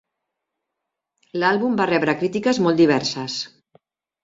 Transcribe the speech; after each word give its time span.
L'àlbum 1.43 1.77
va 1.83 1.87
rebre 1.91 2.17
crítiques 2.23 2.63
molt 2.69 2.83
diverses. 2.83 3.39